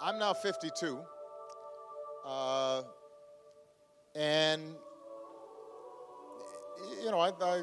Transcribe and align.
I'm 0.00 0.18
now 0.18 0.32
52. 0.32 0.98
Uh, 2.24 2.82
and, 4.14 4.74
you 7.02 7.10
know, 7.10 7.20
I, 7.20 7.32
I, 7.40 7.62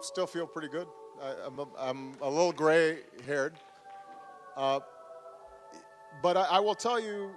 still 0.00 0.26
feel 0.26 0.46
pretty 0.48 0.68
good. 0.68 0.88
I, 1.22 1.46
am 1.46 1.58
a, 1.60 1.66
I'm 1.78 2.14
a 2.20 2.28
little 2.28 2.52
gray 2.52 2.98
haired. 3.24 3.54
Uh, 4.56 4.80
but 6.22 6.36
I, 6.36 6.42
I, 6.42 6.60
will 6.60 6.74
tell 6.74 6.98
you 6.98 7.30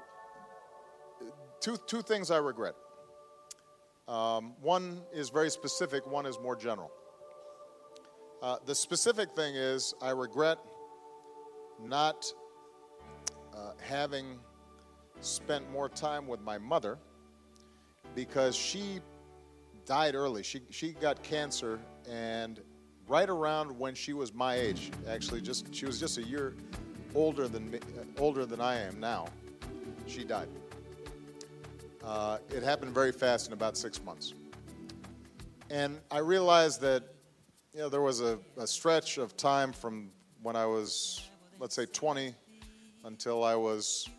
two, 1.59 1.77
two 1.86 2.02
things 2.02 2.31
I 2.31 2.38
regret. 2.38 2.73
Um, 4.08 4.53
one 4.61 5.02
is 5.13 5.30
very 5.30 5.52
specific, 5.52 6.08
one 6.08 6.25
is 6.25 6.39
more 6.39 6.55
general. 6.55 6.91
Uh, 8.41 8.58
the 8.66 8.75
specific 8.75 9.31
thing 9.36 9.55
is, 9.55 9.93
I 10.02 10.11
regret 10.11 10.58
not 11.80 12.25
uh, 13.56 13.72
having 13.81 14.39
spent 15.22 15.70
more 15.72 15.89
time 15.89 16.28
with 16.28 16.42
my 16.42 16.58
mother 16.58 16.98
because 18.14 18.56
she 18.56 19.00
died 19.86 20.16
early. 20.16 20.44
She, 20.44 20.61
she 20.70 20.92
got 20.92 21.22
cancer, 21.23 21.80
and 22.09 22.59
right 23.08 23.30
around 23.30 23.78
when 23.78 23.95
she 23.95 24.14
was 24.14 24.33
my 24.33 24.56
age, 24.56 24.92
actually, 25.08 25.42
just 25.42 25.73
she 25.73 25.86
was 25.86 26.00
just 26.00 26.17
a 26.17 26.23
year 26.23 26.56
older 27.14 27.48
than 27.48 27.72
me, 27.72 27.78
uh, 27.78 28.22
older 28.22 28.45
than 28.45 28.59
I 28.59 28.80
am 28.80 29.00
now. 29.00 29.28
She 30.08 30.23
died. 30.23 30.50
Uh, 32.03 32.38
it 32.50 32.61
happened 32.61 32.94
very 32.94 33.11
fast 33.11 33.48
in 33.48 33.54
about 33.54 33.77
six 33.77 34.04
months, 34.04 34.33
and 35.70 35.99
I 36.11 36.20
realized 36.20 36.82
that 36.82 37.04
you 37.73 37.80
know 37.80 37.89
there 37.89 38.02
was 38.02 38.21
a, 38.21 38.38
a 38.58 38.67
stretch 38.67 39.17
of 39.17 39.36
time 39.38 39.73
from 39.73 40.11
when 40.42 40.55
I 40.55 40.65
was, 40.65 41.27
let's 41.60 41.76
say, 41.76 41.86
20 41.86 42.36
until 43.05 43.43
I 43.43 43.55
was 43.55 44.10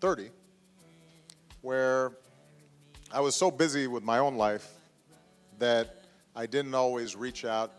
30, 0.00 0.30
where 1.60 2.12
I 3.12 3.20
was 3.20 3.36
so 3.36 3.50
busy 3.50 3.86
with 3.86 4.02
my 4.02 4.18
own 4.18 4.36
life 4.36 4.66
that 5.58 6.04
I 6.34 6.46
didn't 6.46 6.74
always 6.74 7.14
reach 7.14 7.44
out 7.44 7.70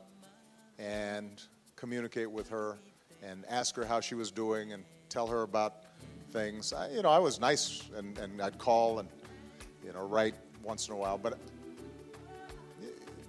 and 0.78 1.42
communicate 1.76 2.30
with 2.30 2.48
her 2.50 2.78
and 3.24 3.44
ask 3.50 3.76
her 3.76 3.84
how 3.84 4.00
she 4.00 4.14
was 4.14 4.30
doing 4.30 4.72
and 4.72 4.84
tell 5.10 5.26
her 5.26 5.42
about 5.42 5.86
things. 6.32 6.74
I, 6.74 6.92
you 6.92 7.02
know, 7.02 7.10
I 7.10 7.20
was 7.20 7.40
nice 7.40 7.90
and, 7.98 8.16
and 8.20 8.40
I'd 8.40 8.60
call 8.60 9.00
and, 9.00 9.10
you 9.84 9.94
know, 9.94 10.06
write 10.06 10.36
once 10.64 10.88
in 10.88 10.94
a 10.94 10.98
while. 10.98 11.18
But 11.18 11.40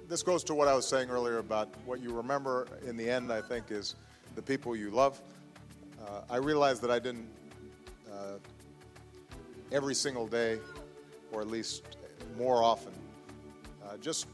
this 0.07 0.23
goes 0.23 0.45
to 0.45 0.55
what 0.55 0.69
I 0.69 0.75
was 0.75 0.87
saying 0.87 1.09
earlier 1.09 1.39
about 1.39 1.75
what 1.87 2.01
you 2.01 2.15
remember 2.15 2.69
in 2.87 2.99
the 2.99 3.09
end, 3.09 3.33
I 3.33 3.41
think, 3.41 3.71
is 3.71 3.95
the 4.35 4.43
people 4.43 4.77
you 4.77 4.91
love. 4.91 5.23
Uh, 6.07 6.23
I 6.29 6.37
realized 6.37 6.83
that 6.83 6.91
I 6.91 6.99
didn't 6.99 7.29
uh, 8.13 8.39
every 9.71 9.95
single 9.95 10.27
day, 10.27 10.59
or 11.31 11.41
at 11.41 11.49
least 11.49 11.97
more 12.37 12.63
often, 12.63 12.93
uh, 13.85 13.97
just 13.99 14.27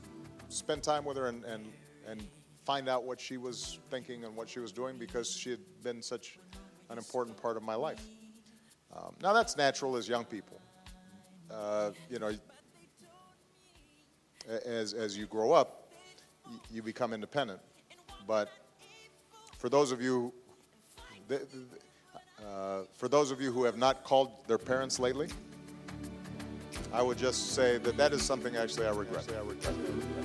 spend 0.48 0.82
time 0.82 1.04
with 1.04 1.16
her 1.16 1.26
and, 1.26 1.44
and, 1.44 1.66
and 2.06 2.22
find 2.64 2.88
out 2.88 3.04
what 3.04 3.20
she 3.20 3.36
was 3.36 3.78
thinking 3.90 4.24
and 4.24 4.34
what 4.34 4.48
she 4.48 4.60
was 4.60 4.72
doing 4.72 4.98
because 4.98 5.30
she 5.30 5.50
had 5.50 5.60
been 5.82 6.02
such 6.02 6.38
an 6.90 6.96
important 6.98 7.36
part 7.36 7.56
of 7.56 7.62
my 7.62 7.74
life. 7.74 8.02
Um, 8.96 9.14
now, 9.22 9.32
that's 9.32 9.56
natural 9.56 9.96
as 9.96 10.08
young 10.08 10.24
people. 10.24 10.58
Uh, 11.50 11.90
you 12.10 12.18
know, 12.18 12.32
as, 14.64 14.94
as 14.94 15.16
you 15.16 15.26
grow 15.26 15.52
up, 15.52 15.88
you 16.70 16.82
become 16.82 17.12
independent. 17.12 17.60
But 18.26 18.50
for 19.58 19.68
those 19.68 19.92
of 19.92 20.00
you 20.00 20.32
uh, 21.30 22.82
for 22.94 23.08
those 23.08 23.30
of 23.30 23.40
you 23.40 23.52
who 23.52 23.64
have 23.64 23.76
not 23.76 24.04
called 24.04 24.30
their 24.46 24.58
parents 24.58 24.98
lately, 24.98 25.28
I 26.92 27.02
would 27.02 27.18
just 27.18 27.52
say 27.52 27.78
that 27.78 27.96
that 27.96 28.12
is 28.12 28.22
something 28.22 28.56
actually 28.56 28.86
I 28.86 28.90
regret. 28.90 29.20
Actually, 29.20 29.36
I 29.36 29.40
regret. 29.40 30.17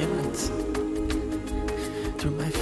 In 0.00 0.32
through 2.18 2.30
my 2.32 2.61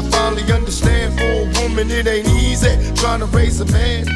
I 0.00 0.02
finally 0.08 0.50
understand 0.50 1.12
for 1.18 1.26
a 1.26 1.44
woman 1.60 1.90
it 1.90 2.06
ain't 2.06 2.26
easy 2.28 2.72
trying 2.94 3.20
to 3.20 3.26
raise 3.26 3.60
a 3.60 3.66
man. 3.66 4.06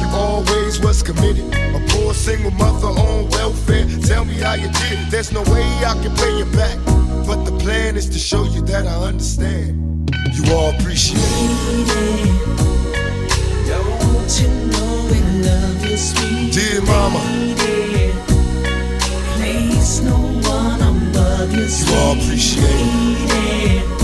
You 0.00 0.06
always 0.16 0.80
was 0.80 1.02
committed, 1.02 1.44
a 1.52 1.84
poor 1.90 2.14
single 2.14 2.50
mother 2.52 2.86
on 2.86 3.28
welfare. 3.28 3.84
Tell 4.00 4.24
me 4.24 4.32
how 4.32 4.54
you 4.54 4.68
did 4.68 5.00
it. 5.00 5.10
There's 5.10 5.32
no 5.32 5.42
way 5.52 5.64
I 5.84 5.92
can 6.02 6.16
pay 6.16 6.38
you 6.38 6.46
back, 6.46 6.78
but 7.26 7.44
the 7.44 7.54
plan 7.58 7.96
is 7.96 8.08
to 8.08 8.18
show 8.18 8.44
you 8.44 8.62
that 8.62 8.86
I 8.86 8.94
understand. 9.04 10.10
You 10.32 10.54
all 10.54 10.70
appreciate 10.74 11.20
it. 11.20 12.24
Don't 13.68 14.40
you 14.40 14.48
know 14.72 15.08
we 15.10 15.20
love 15.44 15.84
you, 15.84 15.96
sweet 15.98 16.54
Dear 16.54 16.80
mama, 16.80 17.18
lady? 17.18 18.12
Place 19.36 20.00
no 20.00 20.16
one 20.48 20.80
above 20.80 21.52
you, 21.52 21.66
you 21.66 21.94
all 21.96 22.16
appreciate 22.16 22.64
it. 22.64 24.03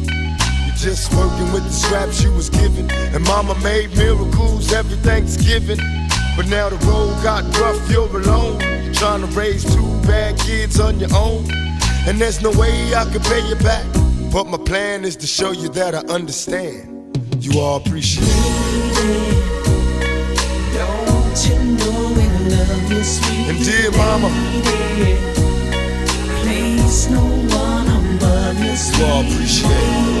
Just 0.81 1.13
working 1.13 1.53
with 1.53 1.63
the 1.63 1.71
scraps 1.71 2.23
you 2.23 2.33
was 2.33 2.49
given. 2.49 2.89
And 2.89 3.23
mama 3.25 3.53
made 3.61 3.95
miracles 3.95 4.73
every 4.73 4.97
Thanksgiving. 4.97 5.77
But 6.35 6.47
now 6.47 6.69
the 6.69 6.77
road 6.87 7.21
got 7.21 7.43
rough, 7.59 7.87
you're 7.91 8.09
alone. 8.09 8.57
Trying 8.91 9.21
to 9.21 9.27
raise 9.27 9.63
two 9.63 9.85
bad 10.07 10.39
kids 10.39 10.79
on 10.79 10.99
your 10.99 11.13
own. 11.13 11.45
And 12.07 12.19
there's 12.19 12.41
no 12.41 12.49
way 12.49 12.95
I 12.95 13.05
can 13.05 13.21
pay 13.21 13.47
you 13.47 13.55
back. 13.57 13.85
But 14.33 14.47
my 14.47 14.57
plan 14.57 15.05
is 15.05 15.15
to 15.17 15.27
show 15.27 15.51
you 15.51 15.69
that 15.69 15.93
I 15.93 15.99
understand. 16.11 17.15
You 17.39 17.59
all 17.59 17.77
appreciate 17.77 18.25
it. 18.27 19.51
Don't 20.73 21.45
you 21.45 21.59
know 21.77 22.09
we 22.09 22.25
love 22.55 22.91
you, 22.91 23.03
sweet 23.03 23.49
And 23.49 23.63
dear 23.63 23.91
mama, 23.91 24.29
lady? 24.65 25.13
Place 26.41 27.07
no 27.11 27.21
one 27.21 27.87
above 27.87 28.57
you, 28.57 28.97
you 28.97 29.05
all 29.05 29.21
appreciate 29.21 29.69
it. 29.69 30.20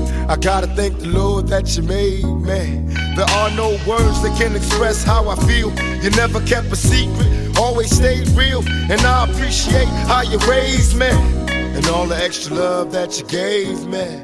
I 0.29 0.37
gotta 0.37 0.67
thank 0.67 0.99
the 0.99 1.07
Lord 1.07 1.47
that 1.47 1.75
you 1.75 1.83
made 1.83 2.23
me. 2.23 2.81
There 3.15 3.29
are 3.39 3.51
no 3.51 3.71
words 3.87 4.21
that 4.23 4.35
can 4.37 4.55
express 4.55 5.03
how 5.03 5.29
I 5.29 5.35
feel. 5.47 5.69
You 6.01 6.09
never 6.11 6.39
kept 6.45 6.67
a 6.67 6.75
secret, 6.75 7.57
always 7.57 7.95
stayed 7.95 8.27
real. 8.29 8.63
And 8.89 9.01
I 9.01 9.29
appreciate 9.29 9.87
how 10.07 10.21
you 10.21 10.37
raised 10.49 10.97
me 10.97 11.09
and 11.09 11.85
all 11.87 12.07
the 12.07 12.15
extra 12.15 12.55
love 12.55 12.91
that 12.91 13.19
you 13.19 13.25
gave 13.27 13.85
me. 13.87 14.23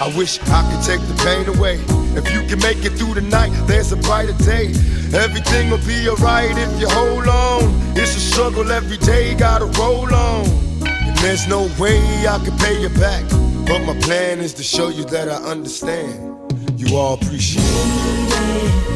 I 0.00 0.12
wish 0.16 0.38
I 0.42 0.62
could 0.70 0.84
take 0.84 1.00
the 1.08 1.14
pain 1.24 1.48
away. 1.56 1.80
If 2.16 2.32
you 2.32 2.42
can 2.48 2.60
make 2.60 2.84
it 2.84 2.98
through 2.98 3.14
the 3.14 3.22
night, 3.22 3.50
there's 3.66 3.92
a 3.92 3.96
brighter 3.96 4.36
day. 4.44 4.68
Everything 5.14 5.70
will 5.70 5.84
be 5.86 6.08
alright 6.08 6.56
if 6.56 6.80
you 6.80 6.88
hold 6.88 7.26
on. 7.26 7.62
It's 7.96 8.16
a 8.16 8.20
struggle 8.20 8.70
every 8.70 8.98
day, 8.98 9.34
gotta 9.34 9.66
roll 9.78 10.12
on. 10.14 10.46
And 10.82 11.16
there's 11.18 11.48
no 11.48 11.68
way 11.78 11.98
I 12.26 12.38
can 12.44 12.56
pay 12.58 12.80
you 12.80 12.90
back. 12.90 13.24
But 13.68 13.80
my 13.84 13.94
plan 14.00 14.40
is 14.40 14.54
to 14.54 14.62
show 14.62 14.88
you 14.88 15.04
that 15.04 15.28
I 15.28 15.36
understand. 15.36 16.50
You 16.80 16.96
all 16.96 17.14
appreciate 17.14 17.62
it. 17.62 18.88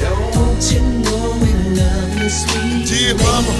Don't 0.00 0.72
you 0.72 0.80
know 1.02 1.36
we 1.42 1.52
love 1.74 2.22
you, 2.22 2.28
sweet 2.30 2.86
Dear 2.86 3.14
mama. 3.16 3.52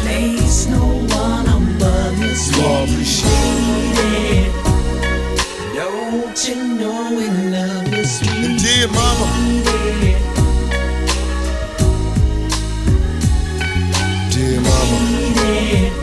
Place 0.00 0.66
no 0.68 0.84
one 1.14 1.46
above 1.46 2.18
you, 2.18 2.34
sweet 2.34 2.56
You 2.56 2.64
all 2.64 2.84
appreciate 2.84 3.98
it. 4.08 4.52
Don't 5.74 6.48
you 6.48 6.56
know 6.80 7.14
we 7.14 7.28
love 7.50 7.88
you, 7.88 7.98
And 7.98 8.08
sweet 8.08 8.58
dear 8.58 8.88
mama, 8.88 9.28
dear 14.32 14.60
mama, 14.62 16.01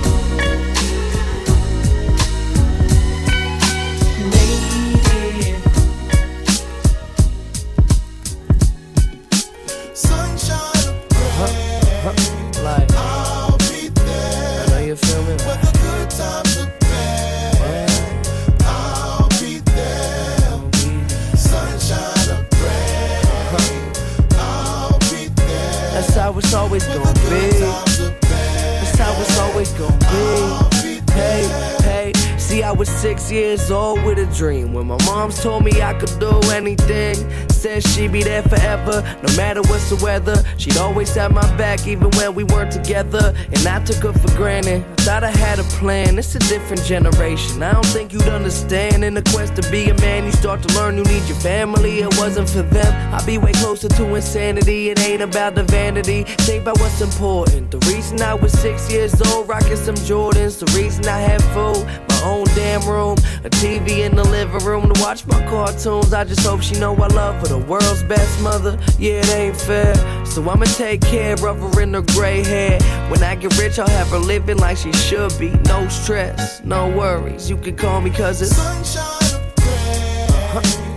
six 33.30 33.32
years 33.32 33.72
old 33.72 34.04
with 34.04 34.18
a 34.18 34.26
dream 34.36 34.74
when 34.74 34.88
my 34.88 34.98
moms 35.06 35.42
told 35.42 35.64
me 35.64 35.82
I 35.82 35.94
could 35.94 36.20
do 36.20 36.32
anything. 36.52 37.16
Said 37.50 37.84
she'd 37.84 38.12
be 38.12 38.24
there 38.24 38.42
forever, 38.42 39.04
no 39.22 39.36
matter 39.36 39.62
what's 39.64 39.90
the 39.90 39.98
weather. 40.04 40.44
She'd 40.58 40.78
always 40.78 41.14
have 41.16 41.34
my 41.34 41.46
back 41.58 41.86
even 41.88 42.10
when 42.12 42.34
we 42.34 42.44
weren't 42.46 42.72
together, 42.72 43.34
and 43.52 43.68
I 43.68 43.84
took 43.84 44.04
her 44.04 44.14
for 44.14 44.36
granted. 44.38 44.84
Thought 45.00 45.24
I 45.24 45.32
had 45.32 45.60
a 45.60 45.64
plan, 45.64 46.18
it's 46.18 46.34
a 46.36 46.40
different 46.40 46.84
generation. 46.84 47.62
I 47.62 47.74
don't 47.74 47.86
think 47.88 48.14
you'd 48.14 48.30
understand. 48.30 49.04
In 49.04 49.14
the 49.14 49.24
quest 49.24 49.56
to 49.58 49.72
be 49.72 49.90
a 49.90 49.94
man, 49.96 50.26
you 50.26 50.32
start 50.32 50.64
to 50.64 50.76
learn 50.76 50.98
you 50.98 51.04
need 51.04 51.24
your 51.28 51.40
family. 51.40 52.00
It 52.00 52.18
wasn't 52.18 52.50
for 52.50 52.64
them. 52.64 53.14
I'd 53.14 53.26
be 53.26 53.38
way 53.38 53.52
closer 53.54 53.90
to 53.90 54.16
insanity. 54.16 54.90
It 54.90 55.00
ain't 55.02 55.22
about 55.22 55.56
the 55.56 55.64
vanity, 55.64 56.24
think 56.48 56.64
about 56.64 56.80
what's 56.80 57.02
important. 57.02 57.72
The 57.72 57.80
reason 57.92 58.22
I 58.22 58.34
was 58.34 58.54
six 58.54 58.92
years 58.92 59.14
old, 59.34 59.48
rocking 59.48 59.76
some 59.76 59.96
Jordans. 59.96 60.60
The 60.60 60.72
reason 60.80 61.06
I 61.08 61.20
had 61.20 61.44
food, 61.54 61.86
own 62.24 62.46
damn 62.56 62.82
room, 62.88 63.18
a 63.44 63.50
TV 63.50 64.06
in 64.06 64.16
the 64.16 64.24
living 64.24 64.64
room 64.66 64.94
to 64.94 65.02
watch 65.02 65.26
my 65.28 65.44
cartoons. 65.48 66.14
I 66.14 66.24
just 66.24 66.46
hope 66.46 66.62
she 66.62 66.80
know 66.80 66.96
I 66.96 67.08
love 67.08 67.36
her, 67.42 67.48
the 67.48 67.58
world's 67.58 68.04
best 68.04 68.42
mother. 68.42 68.78
Yeah, 68.98 69.22
it 69.22 69.30
ain't 69.30 69.60
fair. 69.60 69.96
So 70.26 70.48
I'ma 70.50 70.66
take 70.66 71.02
care 71.02 71.34
of 71.34 71.60
her 71.60 71.82
in 71.82 71.94
her 71.94 72.02
gray 72.02 72.44
hair. 72.44 72.80
When 73.10 73.24
I 73.24 73.36
get 73.36 73.58
rich, 73.58 73.80
I'll 73.80 73.90
have 73.90 74.10
her 74.10 74.20
living 74.20 74.58
like 74.58 74.78
she 74.78 74.94
should 74.94 75.38
be. 75.40 75.50
No 75.66 75.88
stress, 75.88 76.64
no 76.64 76.90
worries. 76.96 77.50
You 77.50 77.58
can 77.58 77.76
call 77.76 78.02
me 78.02 78.10
cause 78.10 78.42
it's 78.42 78.56
Sunshine 78.56 79.42
of 79.42 79.56
gray. 79.56 80.28
I'll 80.52 80.58
uh-huh. 80.58 80.89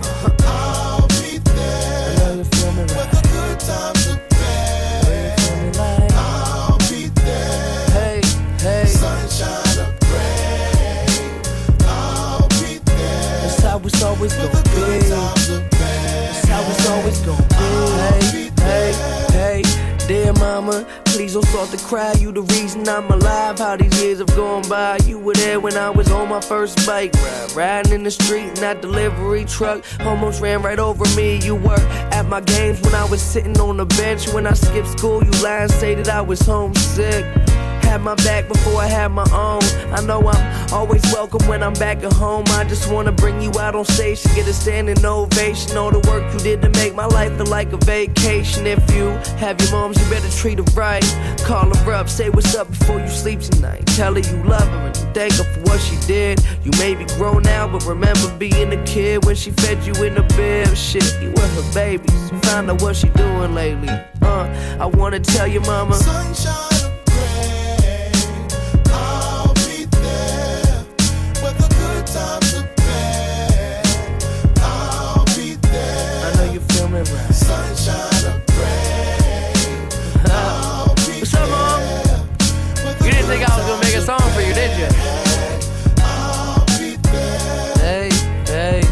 It's 14.02 14.08
always 14.08 14.34
gonna 14.34 14.62
be. 14.64 15.08
That's 15.08 16.48
how 16.48 16.62
it's 16.68 16.88
always 16.88 17.20
gonna 17.20 17.42
be. 17.50 18.50
Hey, 18.60 18.92
hey, 19.30 19.62
hey, 19.62 20.06
dear 20.08 20.32
mama, 20.32 20.84
please 21.04 21.34
don't 21.34 21.46
start 21.46 21.70
to 21.70 21.76
cry. 21.76 22.12
You 22.18 22.32
the 22.32 22.42
reason 22.42 22.88
I'm 22.88 23.08
alive. 23.12 23.60
How 23.60 23.76
these 23.76 24.02
years 24.02 24.18
have 24.18 24.34
gone 24.34 24.68
by. 24.68 24.98
You 25.06 25.20
were 25.20 25.34
there 25.34 25.60
when 25.60 25.76
I 25.76 25.88
was 25.90 26.10
on 26.10 26.28
my 26.28 26.40
first 26.40 26.84
bike 26.84 27.14
ride, 27.14 27.52
riding 27.52 27.92
in 27.92 28.02
the 28.02 28.10
street 28.10 28.56
that 28.56 28.82
delivery 28.82 29.44
truck. 29.44 29.84
Almost 30.00 30.42
ran 30.42 30.62
right 30.62 30.80
over 30.80 31.04
me. 31.14 31.38
You 31.38 31.54
were 31.54 31.80
at 32.10 32.26
my 32.26 32.40
games 32.40 32.80
when 32.82 32.96
I 32.96 33.04
was 33.04 33.22
sitting 33.22 33.58
on 33.60 33.76
the 33.76 33.86
bench. 33.86 34.28
When 34.32 34.48
I 34.48 34.54
skipped 34.54 34.98
school, 34.98 35.22
you 35.22 35.30
lied 35.42 35.62
and 35.62 35.70
say 35.70 35.94
that 35.94 36.08
I 36.08 36.22
was 36.22 36.40
homesick 36.40 37.24
had 37.92 38.00
my 38.00 38.14
back 38.24 38.48
before 38.48 38.80
I 38.80 38.86
had 38.86 39.08
my 39.08 39.28
own. 39.34 39.62
I 39.92 40.00
know 40.06 40.26
I'm 40.26 40.72
always 40.72 41.02
welcome 41.12 41.46
when 41.46 41.62
I'm 41.62 41.74
back 41.74 42.02
at 42.02 42.12
home. 42.14 42.44
I 42.48 42.64
just 42.64 42.90
wanna 42.90 43.12
bring 43.12 43.42
you 43.42 43.50
out 43.60 43.74
on 43.74 43.84
stage 43.84 44.22
to 44.22 44.28
get 44.30 44.48
a 44.48 44.54
standing 44.54 45.04
ovation. 45.04 45.76
All 45.76 45.90
the 45.90 46.00
work 46.08 46.24
you 46.32 46.38
did 46.38 46.62
to 46.62 46.70
make 46.70 46.94
my 46.94 47.04
life 47.04 47.36
feel 47.36 47.46
like 47.46 47.70
a 47.74 47.76
vacation. 47.76 48.66
If 48.66 48.80
you 48.94 49.08
have 49.36 49.60
your 49.60 49.70
moms, 49.72 50.00
you 50.00 50.08
better 50.08 50.30
treat 50.30 50.58
her 50.58 50.64
right. 50.74 51.04
Call 51.44 51.68
her 51.74 51.92
up, 51.92 52.08
say 52.08 52.30
what's 52.30 52.54
up 52.54 52.68
before 52.70 52.98
you 52.98 53.08
sleep 53.08 53.40
tonight. 53.40 53.84
Tell 53.88 54.14
her 54.14 54.20
you 54.20 54.42
love 54.44 54.68
her 54.68 54.86
and 54.86 54.96
you 54.96 55.06
thank 55.12 55.34
her 55.34 55.44
for 55.44 55.60
what 55.68 55.78
she 55.78 55.96
did. 56.06 56.42
You 56.64 56.70
may 56.78 56.94
be 56.94 57.04
grown 57.18 57.42
now, 57.42 57.68
but 57.68 57.84
remember 57.84 58.34
being 58.38 58.72
a 58.72 58.82
kid 58.84 59.26
when 59.26 59.36
she 59.36 59.50
fed 59.50 59.84
you 59.84 59.92
in 60.02 60.14
the 60.14 60.22
bed. 60.40 60.78
Shit, 60.78 61.04
you 61.20 61.30
were 61.36 61.48
her 61.56 61.74
babies. 61.74 62.30
Find 62.46 62.70
out 62.70 62.80
what 62.80 62.96
she 62.96 63.10
doing 63.10 63.54
lately. 63.54 63.90
Uh, 64.22 64.78
I 64.80 64.86
wanna 64.86 65.20
tell 65.20 65.46
your 65.46 65.62
mama. 65.66 65.94
Sunshine 65.94 66.81
Sunshine. 77.04 78.42
What's 81.18 81.34
up, 81.34 81.48
Mom? 81.50 81.80
You 83.04 83.10
didn't 83.10 83.26
think 83.26 83.42
I 83.48 83.56
was 83.56 83.66
gonna 83.66 83.82
make 83.82 83.94
a 83.94 84.02
song 84.02 84.20
for 84.32 84.40
you, 84.40 84.54
did 84.54 84.78
you? 84.78 84.86
Hey, 87.80 88.08
hey, 88.46 88.82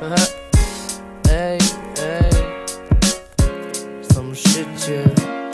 hey, 1.26 1.58
hey. 1.96 2.30
Some 4.10 4.32
shit 4.32 4.68
you 4.88 5.04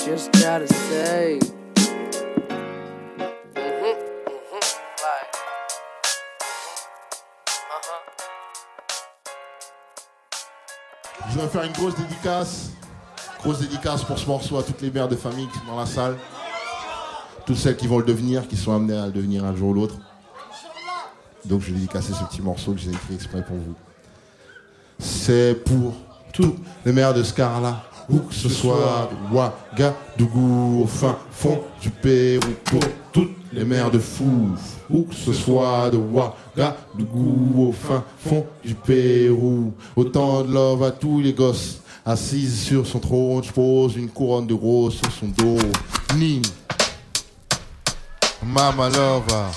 just 0.04 0.32
gotta 0.32 0.68
say. 0.68 1.38
Je 11.32 11.38
voudrais 11.38 11.50
faire 11.50 11.62
une 11.62 11.72
grosse 11.72 11.94
dédicace. 11.94 12.72
Grosse 13.42 13.60
dédicace 13.60 14.04
pour 14.04 14.18
ce 14.18 14.26
morceau 14.26 14.58
à 14.58 14.62
toutes 14.62 14.82
les 14.82 14.90
mères 14.90 15.08
de 15.08 15.16
famille 15.16 15.48
qui 15.48 15.58
sont 15.60 15.64
dans 15.64 15.78
la 15.78 15.86
salle. 15.86 16.18
Toutes 17.46 17.56
celles 17.56 17.78
qui 17.78 17.86
vont 17.86 17.96
le 17.96 18.04
devenir, 18.04 18.46
qui 18.46 18.54
sont 18.58 18.74
amenées 18.74 18.98
à 18.98 19.06
le 19.06 19.12
devenir 19.12 19.42
un 19.42 19.56
jour 19.56 19.70
ou 19.70 19.72
l'autre. 19.72 19.94
Donc 21.46 21.62
je 21.62 21.68
vais 21.68 21.72
dédicacer 21.72 22.12
ce 22.12 22.22
petit 22.24 22.42
morceau 22.42 22.74
que 22.74 22.80
j'ai 22.80 22.90
écrit 22.90 23.14
exprès 23.14 23.42
pour 23.42 23.56
vous. 23.56 23.74
C'est 24.98 25.54
pour 25.54 25.94
toutes 26.34 26.58
les 26.84 26.92
mères 26.92 27.14
de 27.14 27.22
Scarla, 27.22 27.82
où 28.10 28.18
que 28.18 28.34
ce 28.34 28.48
soit 28.48 29.10
de 29.10 29.34
Ouagadougou, 29.34 30.82
au 30.82 30.86
fin 30.86 31.16
fond 31.30 31.62
du 31.80 31.90
Pérou, 31.90 32.52
pour 32.64 32.80
toutes 33.12 33.36
les 33.52 33.64
mères 33.64 33.90
de 33.90 33.98
Fou, 33.98 34.50
où 34.90 35.02
que 35.02 35.14
ce 35.14 35.32
soit 35.32 35.90
de 35.90 35.96
Ouagadougou, 35.96 37.68
au 37.68 37.72
fin 37.72 38.02
fond 38.18 38.46
du 38.64 38.74
Pérou. 38.74 39.72
Autant 39.96 40.42
de 40.42 40.52
love 40.52 40.82
à 40.82 40.90
tous 40.90 41.20
les 41.20 41.32
gosses, 41.32 41.80
assise 42.04 42.62
sur 42.62 42.86
son 42.86 42.98
trône, 42.98 43.42
je 43.44 43.52
pose 43.52 43.96
une 43.96 44.08
couronne 44.08 44.46
de 44.46 44.54
rose 44.54 44.94
sur 44.94 45.12
son 45.12 45.28
dos. 45.28 45.58
Nine, 46.16 46.42
Mama 48.44 48.88
Lova, 48.88 49.50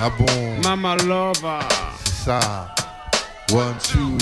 ah 0.00 0.10
bon, 0.18 0.60
Mama 0.64 0.96
Lover. 0.96 1.60
c'est 2.04 2.24
ça. 2.24 2.74
One, 3.52 3.74
two. 3.82 4.16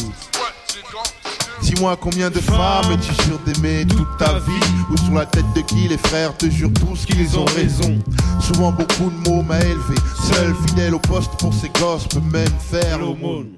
Dis-moi 1.62 1.96
combien 2.00 2.30
de 2.30 2.38
femmes 2.38 2.98
tu 3.00 3.12
jures 3.24 3.38
d'aimer 3.44 3.86
toute 3.86 4.16
ta 4.18 4.38
vie. 4.38 4.66
Ou 4.90 4.96
sur 4.96 5.14
la 5.14 5.26
tête 5.26 5.44
de 5.54 5.60
qui 5.60 5.88
les 5.88 5.98
frères 5.98 6.36
te 6.36 6.48
jurent 6.48 6.72
tous 6.72 7.06
qu'ils 7.06 7.38
ont 7.38 7.44
raison. 7.56 7.98
Souvent 8.40 8.72
beaucoup 8.72 9.10
de 9.10 9.28
mots 9.28 9.42
m'a 9.42 9.58
élevé. 9.60 9.94
Seul 10.32 10.54
fidèle 10.66 10.94
au 10.94 10.98
poste 10.98 11.32
pour 11.38 11.52
ses 11.54 11.68
gosses 11.80 12.06
peut 12.08 12.20
même 12.32 12.48
faire 12.58 12.98
l'aumône. 12.98 13.48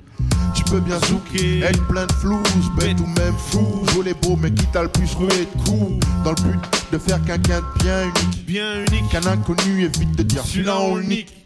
tu 0.55 0.65
peux 0.65 0.81
bien 0.81 0.99
zouker, 1.09 1.65
être 1.65 1.87
plein 1.87 2.07
de 2.07 2.13
flouze, 2.13 2.71
bête 2.77 3.01
ou 3.01 3.07
même 3.07 3.35
fou. 3.37 3.85
Jouer 3.93 4.15
beau 4.23 4.37
mais 4.41 4.53
qui 4.53 4.67
t'a 4.67 4.83
le 4.83 4.89
plus 4.89 5.13
roué 5.15 5.29
de 5.29 5.63
coups? 5.65 6.07
Dans 6.25 6.31
le 6.31 6.43
but 6.43 6.61
de 6.93 6.99
faire 6.99 7.23
quelqu'un 7.25 7.61
de 7.61 7.83
bien 7.83 8.03
unique. 8.03 8.47
Bien 8.47 8.85
unique. 8.91 9.09
Qu'un 9.11 9.27
inconnu 9.27 9.85
évite 9.85 10.17
de 10.17 10.23
dire 10.23 10.45
celui-là 10.45 10.79
on 10.81 10.97
le 10.97 11.05
nique 11.05 11.42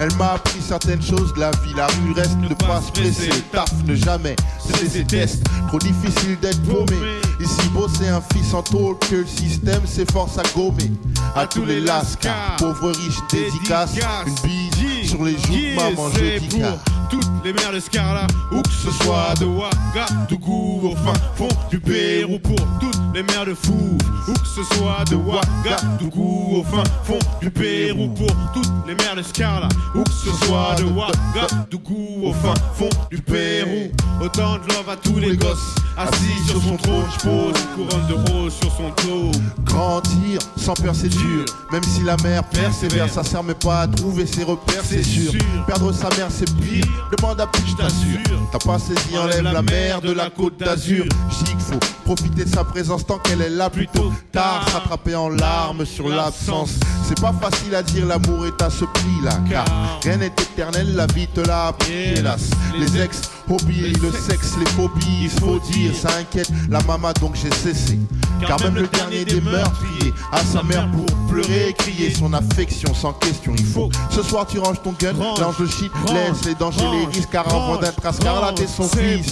elle 0.00 0.14
m'a 0.16 0.32
appris 0.32 0.60
certaines 0.60 1.02
choses 1.02 1.32
de 1.34 1.40
la 1.40 1.50
vie, 1.50 1.74
la 1.76 1.86
rue 1.86 2.12
reste 2.14 2.38
ne 2.38 2.48
pas 2.54 2.80
se 2.80 2.92
presser, 2.92 3.30
taf 3.52 3.72
ne 3.86 3.94
jamais 3.94 4.36
cesser 4.58 4.88
ses 4.88 5.04
tests, 5.04 5.44
trop 5.68 5.78
difficile 5.78 6.38
d'être 6.40 6.62
paumé. 6.62 6.96
Ici 7.40 7.68
bosser 7.70 8.08
un 8.08 8.22
fils 8.32 8.54
en 8.54 8.62
tôle 8.62 8.96
que 9.10 9.16
le 9.16 9.26
système 9.26 9.84
s'efforce 9.86 10.38
à 10.38 10.42
gommer. 10.54 10.92
À 11.34 11.46
tous 11.46 11.64
les 11.64 11.80
lascars, 11.80 12.56
pauvres 12.58 12.92
riches 12.92 13.18
dédicaces, 13.30 13.96
une 14.26 14.34
bise 14.48 15.08
sur 15.08 15.24
les 15.24 15.32
joues 15.32 15.52
de 15.52 15.76
maman 15.76 16.10
pour 16.10 16.93
toutes 17.10 17.26
les 17.44 17.52
mères 17.52 17.72
de 17.72 17.80
Scarla, 17.80 18.26
où 18.52 18.60
que 18.62 18.70
ce 18.70 18.90
soit 19.02 19.34
de 19.40 19.46
Ouagadougou 19.46 20.80
au 20.88 20.96
fin 20.96 21.12
fond 21.34 21.48
du 21.70 21.78
Pérou, 21.80 22.38
pour 22.38 22.56
toutes 22.80 23.00
les 23.14 23.22
mères 23.22 23.46
de 23.46 23.54
Fou, 23.54 23.96
où 24.28 24.32
que 24.32 24.46
ce 24.46 24.62
soit 24.74 25.04
de 25.10 25.16
Ouagadougou 25.16 26.56
au 26.58 26.64
fin 26.64 26.84
fond 27.04 27.18
du 27.40 27.50
Pérou, 27.50 28.08
pour 28.08 28.34
toutes 28.52 28.70
les 28.86 28.94
mères 28.94 29.16
de 29.16 29.22
Scarla, 29.22 29.68
où 29.94 30.02
que 30.02 30.10
ce 30.10 30.46
soit 30.46 30.74
de 30.78 30.84
Ouagadougou 30.84 32.26
au 32.28 32.32
fin 32.32 32.54
fond 32.74 32.90
du 33.10 33.18
Pérou. 33.18 33.90
Autant 34.20 34.54
de 34.58 34.72
love 34.72 34.88
à 34.88 34.96
tous 34.96 35.18
les 35.18 35.36
gosses, 35.36 35.74
assis 35.96 36.48
sur 36.48 36.62
son 36.62 36.76
trône, 36.76 37.04
je 37.18 37.28
pose 37.28 37.54
une 37.60 37.86
couronne 37.86 38.06
de 38.06 38.30
rose 38.30 38.54
sur 38.54 38.72
son 38.72 38.88
dos. 39.06 39.30
Grandir 39.64 40.38
sans 40.56 40.74
peur 40.74 40.94
c'est 40.94 41.08
dur 41.08 41.44
Même 41.72 41.82
si 41.82 42.02
la 42.02 42.16
mère 42.22 42.44
persévère 42.44 43.10
Ça 43.10 43.24
sert 43.24 43.42
mais 43.42 43.54
pas 43.54 43.82
à 43.82 43.88
trouver 43.88 44.26
ses 44.26 44.44
repères 44.44 44.82
c'est 44.84 45.02
sûr. 45.02 45.32
Perdre 45.66 45.92
sa 45.92 46.08
mère 46.10 46.28
c'est 46.30 46.50
pire 46.56 46.86
Demande 47.16 47.40
à 47.40 47.46
plus 47.46 47.62
je 47.66 47.76
t'assure 47.76 48.20
T'as 48.52 48.58
pas 48.58 48.78
saisi 48.78 49.18
enlève 49.18 49.42
la 49.42 49.62
mer 49.62 50.00
de 50.00 50.12
la 50.12 50.30
côte 50.30 50.58
d'Azur. 50.58 51.04
Je 51.30 51.44
dis 51.44 51.50
qu'il 51.50 51.60
faut 51.60 51.80
profiter 52.04 52.44
de 52.44 52.48
sa 52.48 52.62
présence 52.64 53.04
tant 53.06 53.18
qu'elle 53.18 53.40
est 53.40 53.50
là 53.50 53.68
plutôt 53.68 54.12
tard 54.32 54.64
S'attraper 54.70 55.14
en 55.16 55.28
larmes 55.28 55.84
sur 55.84 56.08
l'absence. 56.08 56.78
C'est 57.06 57.20
pas 57.20 57.32
facile 57.32 57.74
à 57.74 57.82
dire, 57.82 58.06
l'amour 58.06 58.46
est 58.46 58.62
à 58.62 58.70
ce 58.70 58.84
prix-là. 58.84 59.32
Car 59.50 59.64
rien 60.02 60.18
n'est 60.18 60.26
éternel, 60.26 60.94
la 60.94 61.06
vie 61.06 61.26
te 61.26 61.40
l'a 61.40 61.66
appris, 61.68 62.14
hélas. 62.16 62.50
Les 62.78 63.00
ex, 63.00 63.22
hobbies, 63.50 63.92
le 63.92 64.10
sexe, 64.12 64.54
les 64.58 64.70
phobies, 64.70 65.24
il 65.24 65.30
faut 65.30 65.58
dire, 65.58 65.94
ça 65.94 66.16
inquiète. 66.18 66.50
La 66.70 66.80
maman 66.82 67.12
donc 67.20 67.34
j'ai 67.34 67.52
cessé. 67.52 67.98
Car 68.46 68.60
même 68.62 68.74
le 68.74 68.86
dernier 68.86 69.24
des 69.24 69.40
meurtriers 69.40 70.12
à 70.32 70.38
sa 70.38 70.62
mère 70.62 70.88
pour 70.90 71.06
pleurer 71.28 71.70
et 71.70 71.72
crier. 71.72 72.14
son 72.14 72.32
affection 72.32 72.94
sans 72.94 73.12
question. 73.14 73.52
Il 73.58 73.66
faut. 73.66 73.90
Ce 74.10 74.22
soir 74.22 74.46
tu 74.46 74.58
ranges 74.58 74.82
ton 74.82 74.94
gun, 74.98 75.12
lance 75.12 75.58
le 75.58 75.66
shit, 75.66 75.90
laisse 76.08 76.44
les 76.44 76.54
dangers, 76.54 76.83
les 76.92 78.12
Scarlat 78.12 78.54
et 78.60 78.66
son 78.66 78.84
fils. 78.84 79.26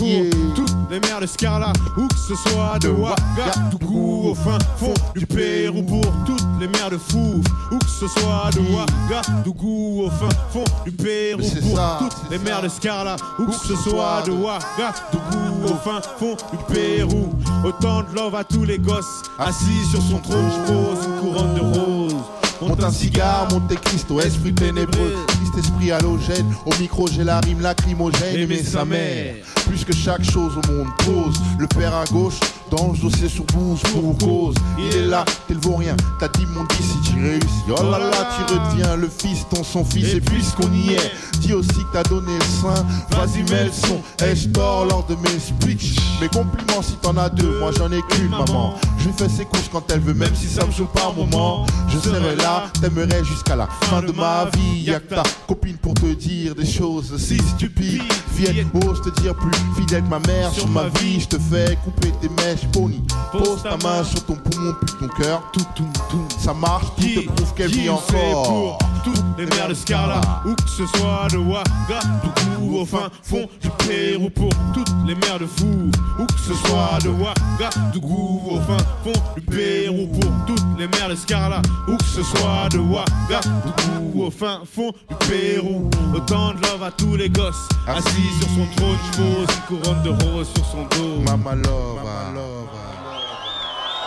toutes 0.54 0.72
les 0.90 1.00
mères 1.00 1.20
de 1.20 1.26
Scarla, 1.26 1.72
où 1.96 2.06
que 2.06 2.18
ce 2.18 2.34
soit 2.34 2.78
de 2.80 2.88
Ouagadougou 2.88 4.30
au 4.30 4.34
fin 4.34 4.58
fond 4.76 4.94
du 5.14 5.26
Pérou, 5.26 5.82
pour 5.82 6.04
toutes 6.26 6.44
les 6.60 6.68
mères 6.68 6.90
de 6.90 6.98
Fou, 6.98 7.40
où 7.70 7.78
que 7.78 7.88
ce 7.88 8.06
soit 8.08 8.50
de 8.54 8.60
Ouagadougou 8.60 10.04
au 10.04 10.10
fin 10.10 10.28
fond 10.52 10.64
du 10.84 10.92
Pérou, 10.92 11.42
pour 11.42 11.98
toutes 11.98 12.30
les 12.30 12.38
mères 12.38 12.62
de 12.62 12.68
Scarla, 12.68 13.16
où 13.38 13.46
que 13.46 13.54
ce 13.54 13.76
soit 13.76 14.22
de 14.26 14.32
Ouagadougou 14.32 15.64
au 15.64 15.76
fin 15.76 16.00
fond 16.18 16.36
du 16.52 16.74
Pérou. 16.74 17.30
Autant 17.64 18.02
de 18.02 18.14
love 18.16 18.34
à 18.34 18.44
tous 18.44 18.64
les 18.64 18.78
gosses, 18.78 19.22
assis 19.38 19.84
sur 19.90 20.02
son 20.02 20.18
trône, 20.18 20.50
je 20.50 20.72
pose 20.72 21.06
une 21.06 21.20
couronne 21.20 21.54
de 21.54 21.60
roses. 21.60 22.41
Monte 22.68 22.84
un 22.84 22.92
cigare, 22.92 23.48
Monte 23.50 23.74
Cristo, 23.80 24.20
esprit 24.20 24.54
ténébreux, 24.54 25.14
triste 25.26 25.58
esprit 25.58 25.90
halogène. 25.90 26.46
Au 26.64 26.70
micro, 26.80 27.08
j'ai 27.08 27.24
la 27.24 27.40
rime 27.40 27.60
lacrymogène. 27.60 28.36
Aimer 28.36 28.62
sa 28.62 28.84
mère, 28.84 29.34
plus 29.66 29.84
que 29.84 29.92
chaque 29.92 30.22
chose 30.22 30.52
au 30.56 30.72
monde 30.72 30.86
pose. 31.04 31.40
Le 31.58 31.66
père 31.66 31.94
à 31.94 32.04
gauche, 32.04 32.38
dans 32.72 32.92
le 32.92 32.98
dossier 32.98 33.28
sur 33.28 33.44
bouche 33.44 33.82
pour 33.92 34.16
cause. 34.18 34.54
Il 34.78 34.96
est 34.96 35.06
là, 35.06 35.24
t'es 35.46 35.54
le 35.54 35.60
vaut 35.60 35.76
rien. 35.76 35.94
T'as 36.18 36.28
dit 36.28 36.46
mon 36.46 36.64
dit 36.64 36.76
si 36.82 37.10
tu 37.10 37.22
réussis. 37.22 37.46
Oh 37.68 37.82
là 37.82 37.98
là, 37.98 38.28
tu 38.36 38.54
retiens 38.54 38.96
le 38.96 39.08
fils, 39.08 39.46
ton 39.50 39.62
son 39.62 39.84
fils. 39.84 40.14
Et 40.14 40.20
puisqu'on 40.20 40.72
y 40.72 40.94
est, 40.94 41.12
dis 41.40 41.52
aussi 41.52 41.68
que 41.68 41.92
t'as 41.92 42.02
donné 42.04 42.32
le 42.34 42.44
sein. 42.44 42.84
Vas-y, 43.10 43.42
mets 43.50 43.66
le 43.66 43.72
son. 43.72 44.00
Ai-je 44.24 44.48
tort 44.48 44.86
lors 44.86 45.04
de 45.06 45.14
mes 45.16 45.38
speeches 45.38 45.96
Mes 46.20 46.28
compliments 46.28 46.82
si 46.82 46.94
t'en 47.02 47.16
as 47.18 47.28
deux, 47.28 47.58
moi 47.58 47.72
j'en 47.76 47.92
ai 47.92 48.00
qu'une, 48.08 48.30
maman. 48.30 48.74
Je 48.98 49.08
lui 49.08 49.14
fais 49.16 49.28
ses 49.28 49.44
courses 49.44 49.68
quand 49.70 49.84
elle 49.92 50.00
veut, 50.00 50.14
même 50.14 50.34
si 50.34 50.46
ça 50.46 50.64
me 50.64 50.72
joue 50.72 50.86
par 50.86 51.12
moment. 51.14 51.66
Je 51.88 51.98
serai 51.98 52.36
là, 52.36 52.64
t'aimerais 52.80 53.24
jusqu'à 53.24 53.56
la 53.56 53.66
fin 53.82 54.00
de 54.00 54.12
ma 54.12 54.46
vie. 54.56 54.82
Y'a 54.84 55.00
que 55.00 55.14
ta 55.14 55.22
copine 55.46 55.76
pour 55.76 55.94
te 55.94 56.12
dire 56.14 56.54
des 56.54 56.66
choses 56.66 57.14
si 57.18 57.36
stupides. 57.38 58.02
Vienne, 58.34 58.70
ose 58.86 59.02
te 59.02 59.20
dire 59.20 59.34
plus 59.34 59.50
fidèle 59.76 60.02
que 60.04 60.08
ma 60.08 60.20
mère 60.20 60.52
sur 60.52 60.66
ma 60.68 60.84
vie. 61.00 61.20
Je 61.20 61.28
te 61.28 61.38
fais 61.38 61.76
couper 61.84 62.12
tes 62.20 62.28
mèches, 62.28 62.61
pony. 62.68 63.02
Pose 63.32 63.62
ta 63.62 63.76
main 63.76 64.04
sur 64.04 64.24
ton 64.24 64.34
poumon, 64.34 64.74
puis 64.80 64.94
ton 65.00 65.08
cœur. 65.22 65.42
Tout, 65.52 65.66
tout, 65.74 65.88
tout. 66.10 66.26
Ça 66.38 66.52
marche, 66.54 66.86
tout 66.96 67.02
te 67.02 67.26
prouve 67.26 67.54
qu'elle 67.54 67.70
vit 67.70 67.88
encore. 67.88 68.78
pour 68.78 68.78
toutes 69.04 69.22
les 69.38 69.46
mères 69.46 69.68
de 69.68 69.74
Scarla, 69.74 70.20
où 70.46 70.54
que 70.54 70.68
ce 70.68 70.86
soit 70.86 71.28
de 71.32 71.38
Ouagadougou 71.38 72.78
au 72.78 72.86
fin 72.86 73.10
fond 73.22 73.48
du 73.60 73.68
Pérou, 73.86 74.30
pour 74.30 74.50
toutes 74.74 74.92
les 75.06 75.14
mères 75.14 75.38
de 75.38 75.46
Fou, 75.46 75.90
où 76.18 76.26
que 76.26 76.38
ce 76.38 76.54
soit 76.54 76.98
de 77.02 77.08
Ouagadougou 77.08 78.42
au 78.50 78.60
fin 78.60 78.76
fond 79.02 79.20
du 79.34 79.40
Pérou, 79.42 80.06
pour 80.06 80.30
toutes 80.46 80.78
les 80.78 80.86
mères 80.86 81.08
de 81.08 81.16
Scarla, 81.16 81.62
où 81.88 81.96
que 81.96 82.04
ce 82.04 82.22
soit 82.22 82.68
de 82.70 82.78
Ouagadougou 82.78 84.24
au 84.24 84.30
fin 84.30 84.60
fond 84.64 84.92
du 85.08 85.14
Pérou. 85.26 85.90
Autant 86.14 86.52
de 86.52 86.60
love 86.62 86.82
à 86.82 86.90
tous 86.90 87.16
les 87.16 87.30
gosses, 87.30 87.68
assis 87.86 88.28
sur 88.40 88.48
son 88.48 88.66
trône, 88.76 88.96
je 89.12 89.18
pose 89.18 89.56
une 89.56 89.78
couronne 89.78 90.02
de 90.02 90.10
roses 90.10 90.48
sur 90.54 90.64
son 90.66 90.82
dos. 90.96 91.22
Mama 91.24 91.54
love. 91.54 91.98
Merci, 92.02 92.20
merci, 92.24 92.51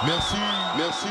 merci, 0.03 0.35
merci, 0.77 1.07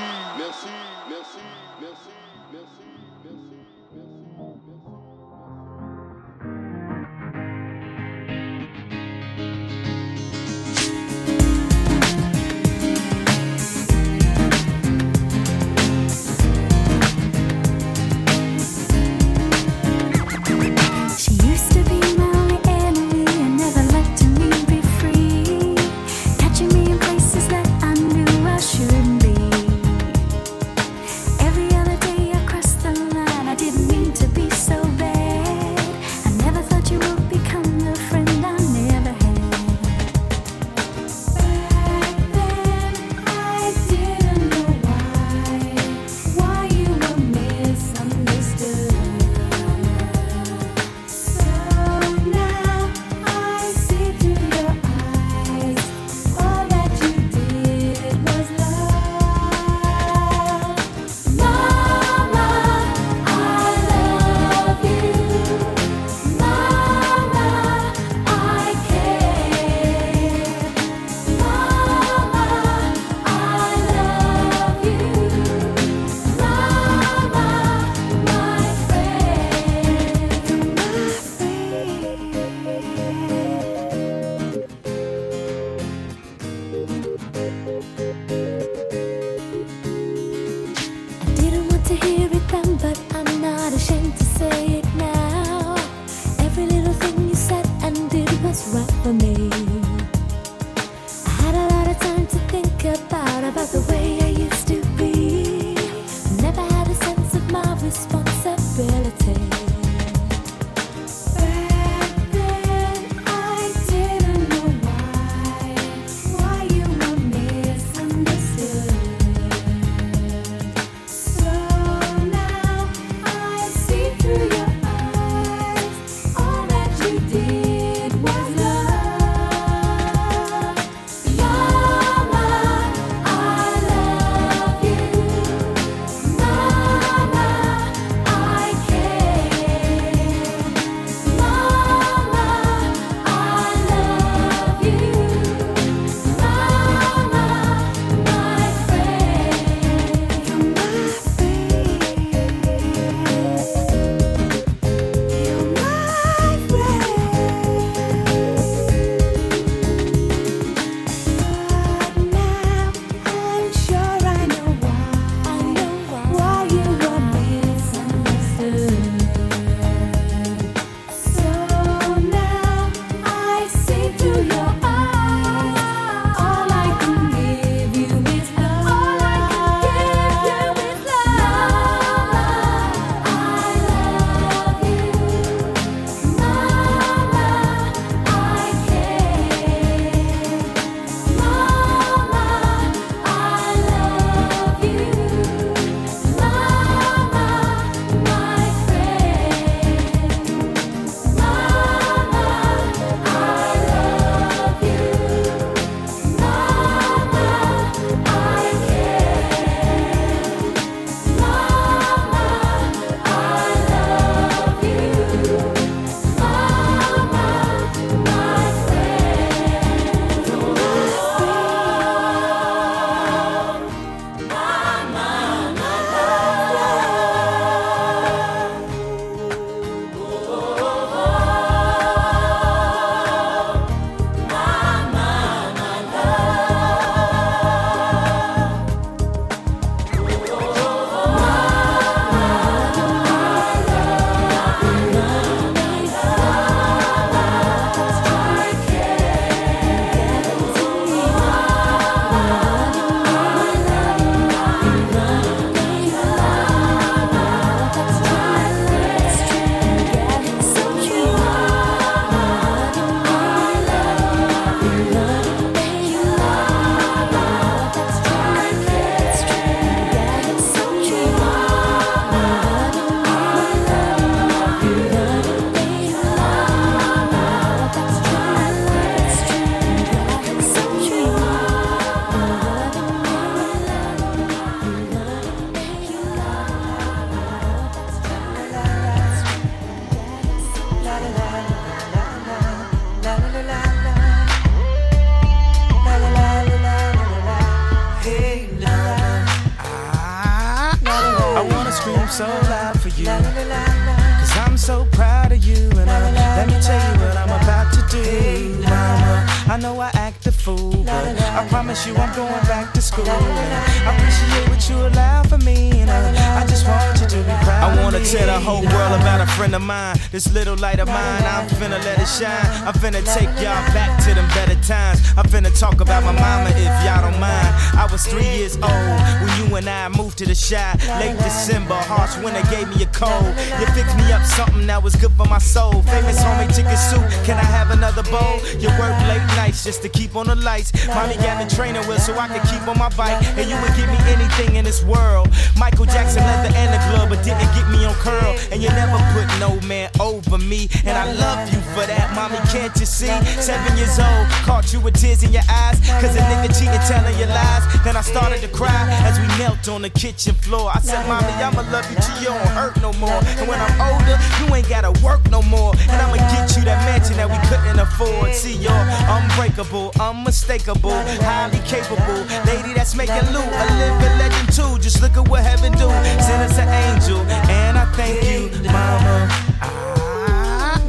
world 318.95 319.21
about 319.21 319.41
a 319.41 319.47
friend 319.59 319.75
of 319.75 319.83
mine. 319.83 320.17
This 320.31 320.53
little 320.53 320.77
light 320.77 321.01
of 321.01 321.09
mine, 321.09 321.43
I'm 321.43 321.69
finna 321.69 321.99
let 322.05 322.19
it 322.19 322.27
shine. 322.27 322.67
I'm 322.87 322.95
finna 322.95 323.23
take 323.35 323.51
y'all 323.61 323.83
back 323.93 324.23
to 324.25 324.35
them 324.35 324.49
better 324.55 324.79
times. 324.83 325.21
I'm 325.37 325.47
finna 325.47 325.73
talk 325.79 326.01
about 326.01 326.23
my 326.23 326.33
mama 326.33 326.71
if 326.71 326.95
y'all 327.05 327.23
don't 327.27 327.41
mind. 327.41 327.71
I 327.99 328.07
was 328.11 328.25
three 328.27 328.49
years 328.59 328.77
old 328.77 329.17
when 329.43 329.53
you 329.59 329.77
and 329.77 329.89
I 329.89 330.09
moved 330.09 330.39
to 330.39 330.47
the 330.47 330.55
Chi. 330.55 330.79
Late 331.19 331.37
December, 331.39 331.95
harsh 331.95 332.37
winter 332.43 332.63
gave 332.71 332.89
me 332.89 333.03
a 333.03 333.11
cold. 333.11 333.51
You 333.81 333.87
fixed 333.99 334.17
me 334.17 334.31
up 334.33 334.45
something 334.45 334.87
that 334.87 335.03
was 335.03 335.17
good 335.17 335.33
for 335.33 335.47
my 335.47 335.59
soul. 335.59 336.03
Famous 336.15 336.39
homemade 336.43 336.75
chicken 336.75 336.97
soup, 336.97 337.25
can 337.45 337.59
I 337.59 337.67
have 337.67 337.91
another 337.91 338.23
bowl? 338.31 338.63
You 338.79 338.89
work 339.03 339.17
late 339.27 339.45
nights 339.59 339.85
just 339.85 340.03
to 340.03 340.09
keep 340.09 340.37
on 340.37 340.47
the 340.47 340.57
lights. 340.57 340.93
Mommy 341.09 341.35
got 341.37 341.59
me 341.59 341.69
training 341.69 342.07
wheels 342.07 342.25
so 342.27 342.39
I 342.39 342.47
could 342.49 342.63
keep 342.71 342.87
on 342.87 342.99
my 342.99 343.11
bike. 343.17 343.43
And 343.59 343.69
you 343.69 343.77
would 343.83 343.95
give 343.99 344.09
me 344.09 344.19
anything 344.31 344.77
in 344.77 344.85
this 344.85 345.03
world. 345.03 345.49
Michael 345.77 346.07
Jackson 346.07 346.43
leather 346.43 346.73
and 346.75 346.91
the 346.95 347.01
glove, 347.11 347.29
but 347.31 347.43
didn't 347.45 347.71
get 347.75 347.87
me 347.91 348.05
on 348.05 348.15
curl. 348.15 348.55
And 348.71 348.84
you 348.85 348.91
never 348.91 349.17
put 349.33 349.49
no 349.59 349.81
man 349.89 350.11
over 350.21 350.59
me. 350.59 350.89
And 351.09 351.17
I 351.17 351.33
love 351.33 351.73
you 351.73 351.81
for 351.97 352.05
that, 352.05 352.37
mommy, 352.37 352.61
can't 352.69 352.93
you 353.01 353.07
see? 353.07 353.33
Seven 353.57 353.97
years 353.97 354.19
old, 354.19 354.45
caught 354.69 354.93
you 354.93 355.01
with 355.01 355.15
tears 355.15 355.43
in 355.43 355.53
your 355.53 355.65
eyes. 355.71 355.97
Cause 356.21 356.37
a 356.37 356.45
nigga 356.53 356.69
cheating, 356.77 357.01
telling 357.09 357.33
you 357.41 357.47
lies. 357.47 357.85
Then 358.05 358.17
I 358.17 358.21
started 358.21 358.61
to 358.61 358.69
cry 358.69 359.09
as 359.25 359.41
we 359.41 359.47
knelt 359.57 359.89
on 359.89 360.03
the 360.03 360.11
kitchen 360.11 360.55
floor. 360.55 360.91
I 360.93 361.01
said, 361.01 361.25
Mommy, 361.27 361.49
I'ma 361.65 361.81
love 361.91 362.05
you 362.11 362.17
till 362.21 362.39
you 362.45 362.53
don't 362.53 362.69
hurt 362.77 363.01
no 363.01 363.13
more. 363.15 363.41
And 363.57 363.67
when 363.67 363.81
I'm 363.81 363.97
older, 364.05 364.37
you 364.61 364.75
ain't 364.75 364.89
gotta 364.89 365.13
work 365.25 365.41
no 365.51 365.63
more. 365.63 365.97
And 366.13 366.21
I'ma 366.21 366.37
get 366.53 366.77
you 366.77 366.85
that 366.85 367.01
mansion 367.09 367.37
that 367.41 367.49
we 367.49 367.57
couldn't 367.73 367.99
afford. 367.99 368.53
See, 368.53 368.77
you're 368.77 369.05
unbreakable, 369.33 370.13
unmistakable, 370.21 371.17
highly 371.41 371.81
capable. 371.89 372.45
Lady 372.69 372.93
that's 372.93 373.15
making 373.15 373.49
loot, 373.49 373.65
a 373.65 373.85
living 373.97 374.37
legend 374.37 374.69
too. 374.77 374.99
Just 375.01 375.23
look 375.23 375.37
at 375.37 375.49
what 375.49 375.63
heaven 375.65 375.93
do. 375.93 376.09
Send 376.45 376.61
us 376.69 376.77
an 376.77 376.89
angel, 377.09 377.41
and 377.73 377.97
I 377.97 378.05
thank 378.13 378.45
you, 378.45 378.69
Mama. 378.83 379.49
I, 379.81 381.01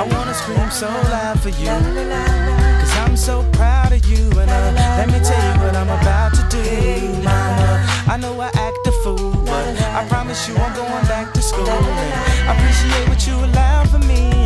I 0.00 0.14
wanna 0.14 0.34
scream 0.34 0.70
so 0.70 0.88
loud 0.88 1.40
for 1.40 1.50
you. 1.50 1.68
Cause 2.80 2.96
I'm 2.98 3.16
so 3.16 3.44
proud 3.52 3.92
of 3.92 4.04
you. 4.06 4.30
And 4.40 4.50
uh, 4.50 4.72
let 4.98 5.08
me 5.08 5.18
tell 5.20 5.42
you 5.48 5.60
what 5.64 5.76
I'm 5.76 5.88
about 5.88 6.34
to 6.34 6.42
do, 6.48 7.12
Mama. 7.22 7.84
I 8.08 8.16
know 8.18 8.40
I 8.40 8.48
act 8.54 8.86
a 8.86 8.92
fool, 9.02 9.32
but 9.44 9.80
I 9.80 10.06
promise 10.08 10.48
you 10.48 10.56
I'm 10.56 10.74
going 10.74 11.04
back 11.06 11.32
to 11.34 11.42
school. 11.42 11.68
And 11.68 12.48
I 12.48 12.54
appreciate 12.56 13.08
what 13.08 13.26
you 13.26 13.34
allow 13.44 13.84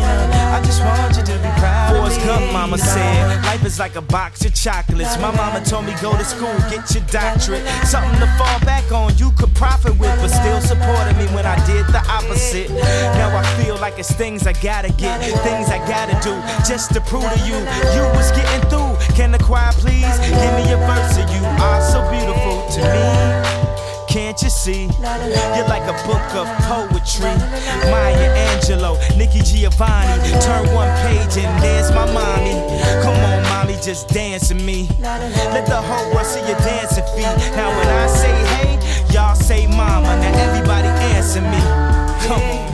I 0.07 0.61
just 0.63 0.81
want 0.81 1.15
you 1.17 1.23
to 1.23 1.37
be 1.43 1.51
proud 1.59 1.95
Forrest 1.95 2.19
me. 2.19 2.25
Gump, 2.25 2.51
Mama 2.51 2.77
said, 2.77 3.43
life 3.43 3.65
is 3.65 3.79
like 3.79 3.95
a 3.95 4.01
box 4.01 4.45
of 4.45 4.53
chocolates. 4.53 5.17
My 5.19 5.31
mama 5.35 5.63
told 5.63 5.85
me 5.85 5.93
go 6.01 6.17
to 6.17 6.25
school, 6.25 6.53
get 6.69 6.93
your 6.93 7.03
doctorate. 7.11 7.65
Something 7.85 8.19
to 8.19 8.27
fall 8.37 8.59
back 8.61 8.91
on, 8.91 9.15
you 9.17 9.31
could 9.37 9.53
profit 9.55 9.97
with, 9.99 10.15
but 10.21 10.29
still 10.29 10.61
supported 10.61 11.15
me 11.17 11.25
when 11.35 11.45
I 11.45 11.55
did 11.65 11.85
the 11.87 12.03
opposite. 12.09 12.69
Now 13.19 13.35
I 13.37 13.43
feel 13.61 13.75
like 13.77 13.99
it's 13.99 14.11
things 14.11 14.47
I 14.47 14.53
gotta 14.53 14.91
get, 14.93 15.19
things 15.43 15.69
I 15.69 15.79
gotta 15.87 16.17
do, 16.23 16.33
just 16.67 16.93
to 16.93 17.01
prove 17.01 17.23
to 17.23 17.39
you, 17.45 17.57
you 17.93 18.03
was 18.15 18.31
getting 18.31 18.69
through. 18.69 18.95
Can 19.15 19.31
the 19.31 19.39
choir 19.39 19.71
please 19.73 20.17
give 20.19 20.53
me 20.59 20.71
a 20.73 20.77
verse 20.87 21.17
of 21.17 21.29
you? 21.29 21.43
Are 21.57 21.81
so 21.81 21.99
beautiful 22.09 22.67
to 22.75 22.81
me. 22.81 23.56
Can't 24.17 24.41
you 24.41 24.49
see? 24.49 24.85
You're 25.53 25.69
like 25.69 25.85
a 25.85 25.93
book 26.07 26.25
of 26.33 26.47
poetry. 26.65 27.37
Maya 27.91 28.49
Angelou, 28.49 28.97
Nikki 29.15 29.41
Giovanni. 29.43 30.17
Turn 30.41 30.73
one 30.73 30.89
page 31.05 31.37
and 31.37 31.53
there's 31.61 31.91
my 31.91 32.11
mommy. 32.11 32.57
Come 33.03 33.13
on, 33.13 33.43
mommy, 33.43 33.75
just 33.75 34.07
dance 34.09 34.51
with 34.51 34.63
me. 34.65 34.89
Let 34.99 35.67
the 35.67 35.79
whole 35.79 36.11
world 36.15 36.25
see 36.25 36.39
your 36.47 36.57
dancing 36.57 37.05
feet. 37.13 37.29
Now 37.55 37.69
when 37.77 37.87
I 37.87 38.07
say 38.07 38.33
hey, 38.55 39.13
y'all 39.13 39.35
say 39.35 39.67
mama. 39.67 40.17
Now 40.17 40.33
everybody 40.49 40.87
answer 41.13 41.41
me. 41.41 41.61
Come 42.25 42.41
on. 42.41 42.73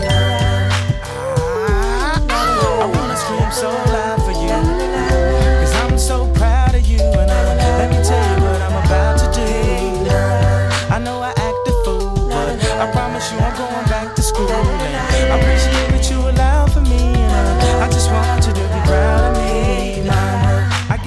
I 2.79 2.85
wanna 2.95 3.17
scream 3.17 3.51
so 3.51 3.69
loud 3.91 4.22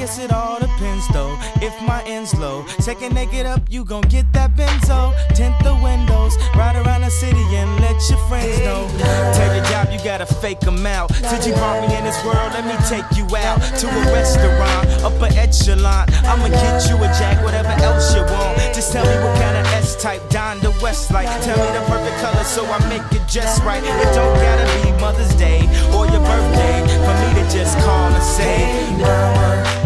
guess 0.06 0.18
it 0.20 0.32
all 0.32 0.60
depends 0.60 1.08
though. 1.08 1.36
If 1.56 1.74
my 1.82 2.00
end's 2.06 2.32
low, 2.38 2.64
second 2.78 3.12
naked 3.14 3.44
up, 3.44 3.62
you 3.68 3.84
gon' 3.84 4.02
get 4.02 4.32
that 4.34 4.54
benzo. 4.54 5.12
Tint 5.34 5.58
the 5.64 5.74
windows, 5.82 6.36
ride 6.54 6.76
around 6.76 7.00
the 7.02 7.10
city 7.10 7.42
and 7.58 7.68
let 7.80 7.98
your 8.08 8.18
friends 8.28 8.60
know. 8.60 8.86
Tell 9.34 9.50
your 9.52 9.64
job 9.64 9.90
you 9.90 9.98
gotta 10.04 10.26
fake 10.26 10.60
them 10.60 10.86
out. 10.86 11.12
Since 11.12 11.48
you 11.48 11.54
brought 11.54 11.82
me 11.82 11.96
in 11.96 12.04
this 12.04 12.22
world, 12.24 12.54
let 12.54 12.64
me 12.70 12.76
take 12.86 13.08
you 13.18 13.26
out 13.34 13.58
to 13.82 13.86
a 13.90 14.02
restaurant, 14.14 14.86
upper 15.02 15.26
echelon. 15.34 16.06
I'ma 16.22 16.48
get 16.54 16.86
you 16.88 16.96
a 17.02 17.08
Jag, 17.18 17.42
whatever 17.42 17.74
else 17.82 18.14
you 18.14 18.22
want. 18.22 18.58
Just 18.78 18.92
tell 18.92 19.04
me 19.04 19.16
what 19.24 19.34
kind 19.42 19.58
of 19.58 19.66
S 19.74 20.00
type 20.00 20.22
Donda 20.30 20.70
West 20.80 21.10
like. 21.10 21.26
Tell 21.42 21.58
me 21.58 21.68
the 21.74 21.82
perfect 21.90 22.16
color 22.22 22.44
so 22.44 22.62
I 22.66 22.78
make 22.86 23.06
it 23.10 23.26
just 23.26 23.60
right. 23.64 23.82
It 23.82 24.10
don't 24.14 24.38
gotta 24.38 24.66
be 24.78 24.92
Mother's 25.00 25.34
Day 25.34 25.66
or 25.90 26.06
your 26.06 26.22
birthday 26.22 26.78
for 27.02 27.14
me 27.22 27.42
to 27.42 27.44
just 27.50 27.76
call 27.82 28.06
and 28.14 28.22
say, 28.22 28.70
Mama. 29.02 29.85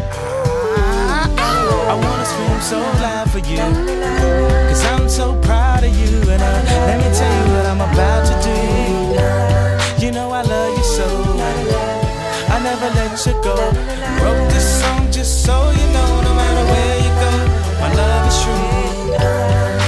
I 2.40 2.48
wanna 2.48 2.62
so 2.62 2.78
loud 2.78 3.30
for 3.30 3.38
you. 3.38 3.58
Cause 4.68 4.84
I'm 4.86 5.08
so 5.08 5.34
proud 5.40 5.84
of 5.84 5.94
you. 5.94 6.16
And 6.30 6.42
uh, 6.42 6.62
let 6.88 6.98
me 6.98 7.08
tell 7.18 7.32
you 7.38 7.52
what 7.54 7.66
I'm 7.66 7.80
about 7.80 8.22
to 8.30 8.34
do. 8.48 10.04
You 10.04 10.12
know 10.12 10.30
I 10.30 10.42
love 10.42 10.76
you 10.76 10.84
so. 10.84 11.08
I 12.48 12.58
never 12.62 12.88
let 12.94 13.26
you 13.26 13.32
go. 13.42 13.56
Wrote 14.22 14.48
this 14.50 14.80
song 14.80 15.10
just 15.12 15.44
so 15.44 15.70
you 15.70 15.86
know, 15.92 16.20
no 16.22 16.34
matter 16.34 16.64
where 16.72 16.96
you 17.04 17.12
go, 17.24 17.32
my 17.80 17.92
love 17.94 18.26
is 18.26 18.42
true. 18.42 19.79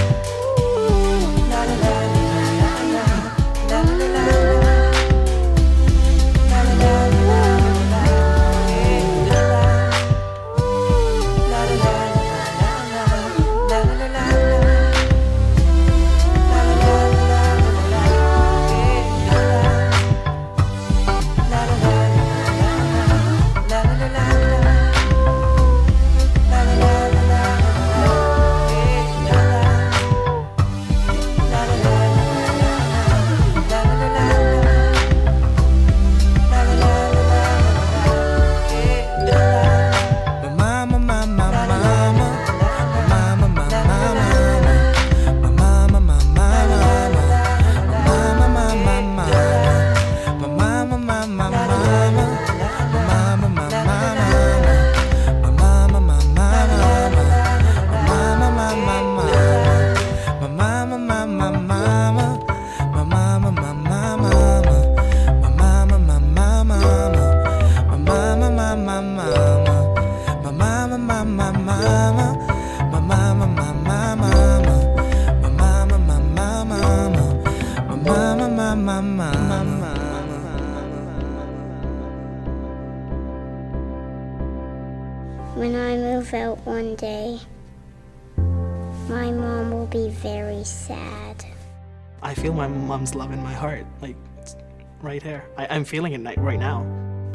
Mom's 93.03 93.17
love 93.17 93.33
in 93.33 93.43
my 93.43 93.53
heart, 93.53 93.85
like 94.01 94.15
it's 94.39 94.55
right 95.01 95.21
here. 95.21 95.45
I, 95.59 95.67
I'm 95.71 95.85
feeling 95.85 96.13
it 96.13 96.39
right 96.39 96.59
now. 96.59 96.87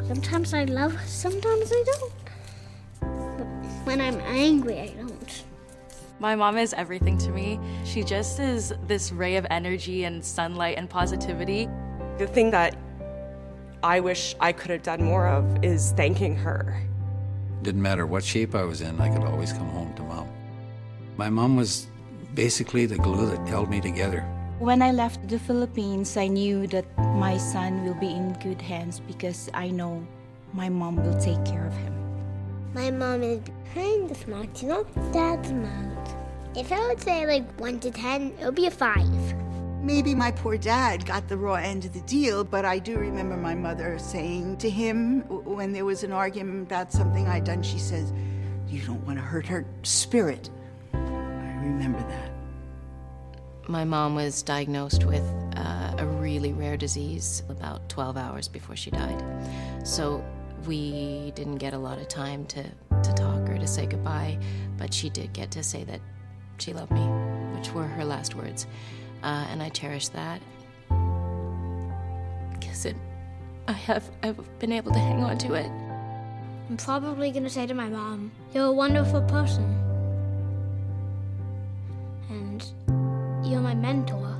Sometimes 0.06 0.54
I 0.54 0.64
love, 0.64 0.98
sometimes 1.04 1.70
I 1.70 1.84
don't. 1.84 2.12
But 3.36 3.46
when 3.84 4.00
I'm 4.00 4.18
angry, 4.20 4.80
I 4.80 4.86
don't. 4.86 5.44
My 6.20 6.34
mom 6.34 6.56
is 6.56 6.72
everything 6.72 7.18
to 7.18 7.30
me. 7.30 7.60
She 7.84 8.02
just 8.02 8.40
is 8.40 8.72
this 8.86 9.12
ray 9.12 9.36
of 9.36 9.46
energy 9.50 10.04
and 10.04 10.24
sunlight 10.24 10.78
and 10.78 10.88
positivity. 10.88 11.68
The 12.16 12.26
thing 12.26 12.50
that 12.52 12.74
I 13.82 14.00
wish 14.00 14.34
I 14.40 14.52
could 14.52 14.70
have 14.70 14.82
done 14.82 15.04
more 15.04 15.28
of 15.28 15.62
is 15.62 15.92
thanking 15.92 16.34
her. 16.36 16.82
Didn't 17.60 17.82
matter 17.82 18.06
what 18.06 18.24
shape 18.24 18.54
I 18.54 18.62
was 18.64 18.80
in, 18.80 18.98
I 19.02 19.10
could 19.10 19.22
always 19.22 19.52
come 19.52 19.68
home 19.68 19.92
to 19.96 20.02
mom. 20.02 20.30
My 21.18 21.28
mom 21.28 21.56
was 21.56 21.88
basically 22.32 22.86
the 22.86 22.96
glue 22.96 23.28
that 23.28 23.46
held 23.46 23.68
me 23.68 23.82
together. 23.82 24.26
When 24.58 24.82
I 24.82 24.90
left 24.90 25.28
the 25.28 25.38
Philippines, 25.38 26.16
I 26.16 26.26
knew 26.26 26.66
that 26.66 26.84
my 26.98 27.36
son 27.36 27.84
will 27.84 27.94
be 27.94 28.10
in 28.10 28.32
good 28.42 28.60
hands 28.60 28.98
because 28.98 29.48
I 29.54 29.68
know 29.68 30.04
my 30.52 30.68
mom 30.68 30.96
will 30.96 31.16
take 31.20 31.44
care 31.44 31.64
of 31.64 31.72
him. 31.76 31.94
My 32.74 32.90
mom 32.90 33.22
is 33.22 33.38
behind 33.38 34.10
the 34.10 34.16
smart, 34.16 34.60
not 34.64 35.12
dad's 35.12 35.52
mouth. 35.52 36.14
If 36.56 36.72
I 36.72 36.88
would 36.88 37.00
say 37.00 37.24
like 37.24 37.48
1 37.60 37.78
to 37.80 37.92
10, 37.92 38.32
it 38.40 38.44
would 38.44 38.56
be 38.56 38.66
a 38.66 38.70
5. 38.72 38.98
Maybe 39.80 40.12
my 40.12 40.32
poor 40.32 40.58
dad 40.58 41.06
got 41.06 41.28
the 41.28 41.36
raw 41.36 41.54
end 41.54 41.84
of 41.84 41.92
the 41.92 42.00
deal, 42.00 42.42
but 42.42 42.64
I 42.64 42.80
do 42.80 42.98
remember 42.98 43.36
my 43.36 43.54
mother 43.54 43.96
saying 43.96 44.56
to 44.56 44.68
him 44.68 45.20
when 45.44 45.72
there 45.72 45.84
was 45.84 46.02
an 46.02 46.10
argument 46.10 46.66
about 46.66 46.92
something 46.92 47.28
I'd 47.28 47.44
done, 47.44 47.62
she 47.62 47.78
says, 47.78 48.12
You 48.66 48.80
don't 48.82 49.06
want 49.06 49.20
to 49.20 49.24
hurt 49.24 49.46
her 49.46 49.64
spirit. 49.84 50.50
I 50.92 51.60
remember 51.62 52.00
that. 52.00 52.37
My 53.68 53.84
mom 53.84 54.14
was 54.14 54.42
diagnosed 54.42 55.04
with 55.04 55.22
uh, 55.54 55.94
a 55.98 56.06
really 56.06 56.54
rare 56.54 56.78
disease 56.78 57.42
about 57.50 57.86
12 57.90 58.16
hours 58.16 58.48
before 58.48 58.76
she 58.76 58.90
died. 58.90 59.22
So 59.84 60.24
we 60.66 61.32
didn't 61.32 61.56
get 61.56 61.74
a 61.74 61.78
lot 61.78 61.98
of 61.98 62.08
time 62.08 62.46
to, 62.46 62.62
to 62.62 63.12
talk 63.12 63.46
or 63.46 63.58
to 63.58 63.66
say 63.66 63.84
goodbye, 63.84 64.38
but 64.78 64.94
she 64.94 65.10
did 65.10 65.34
get 65.34 65.50
to 65.50 65.62
say 65.62 65.84
that 65.84 66.00
she 66.56 66.72
loved 66.72 66.92
me, 66.92 67.06
which 67.54 67.70
were 67.72 67.86
her 67.86 68.06
last 68.06 68.34
words. 68.34 68.66
Uh, 69.22 69.46
and 69.50 69.62
I 69.62 69.68
cherish 69.68 70.08
that. 70.08 70.40
Because 72.58 72.86
it, 72.86 72.96
I 73.66 73.72
have, 73.72 74.10
I've 74.22 74.58
been 74.60 74.72
able 74.72 74.92
to 74.92 74.98
hang 74.98 75.22
on 75.22 75.36
to 75.38 75.52
it. 75.52 75.70
I'm 76.70 76.78
probably 76.78 77.30
going 77.32 77.44
to 77.44 77.50
say 77.50 77.66
to 77.66 77.74
my 77.74 77.90
mom, 77.90 78.32
You're 78.54 78.64
a 78.64 78.72
wonderful 78.72 79.20
person. 79.22 79.87
You're 83.48 83.60
my 83.60 83.74
mentor. 83.74 84.36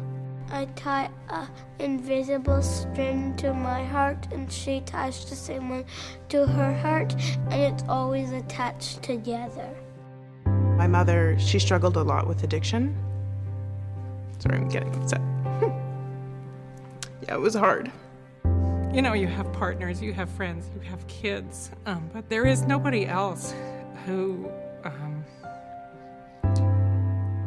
I 0.51 0.67
tie 0.77 1.11
an 1.31 1.49
invisible 1.79 2.63
string 2.63 3.35
to 3.37 3.55
my 3.55 3.85
heart, 3.85 4.29
and 4.33 4.51
she 4.51 4.81
ties 4.81 5.25
the 5.25 5.37
same 5.37 5.71
one 5.71 5.85
to 6.29 6.47
her 6.47 6.75
heart, 6.79 7.15
and 7.51 7.75
it's 7.75 7.85
always 7.89 8.33
attached 8.33 9.03
together. 9.03 9.69
My 10.77 10.87
mother, 10.87 11.39
she 11.39 11.59
struggled 11.59 11.97
a 11.97 12.03
lot 12.03 12.27
with 12.27 12.45
addiction. 12.45 12.97
Sorry, 14.39 14.57
I'm 14.57 14.69
getting 14.69 14.95
upset. 14.95 15.21
yeah, 17.23 17.35
it 17.35 17.41
was 17.41 17.55
hard. 17.55 17.91
You 18.93 19.03
know, 19.03 19.13
you 19.13 19.27
have 19.27 19.53
partners, 19.53 20.01
you 20.01 20.13
have 20.15 20.31
friends, 20.31 20.71
you 20.75 20.81
have 20.89 21.07
kids, 21.09 21.71
um, 21.85 22.09
but 22.13 22.29
there 22.29 22.47
is 22.47 22.63
nobody 22.63 23.07
else 23.07 23.55
who 24.07 24.51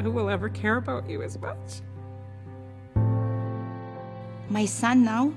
who 0.02 0.12
will 0.12 0.30
ever 0.30 0.50
care 0.50 0.78
about 0.78 1.10
you 1.10 1.22
as 1.22 1.40
much. 1.40 1.82
My 4.50 4.66
son 4.66 5.04
now 5.06 5.34